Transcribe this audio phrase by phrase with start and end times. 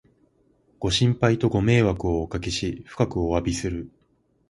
[0.79, 3.91] ご心配とご迷惑をおかけし、深くおわびする